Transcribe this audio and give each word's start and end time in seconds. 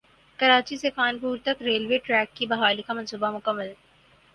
کراچی 0.39 0.77
سے 0.77 0.89
خانپور 0.95 1.37
تک 1.43 1.61
railway 1.61 1.97
track 2.05 2.35
کی 2.37 2.45
بحالی 2.47 2.81
کا 2.81 2.93
منصوبہ 2.93 3.31
مکمل 3.31 3.69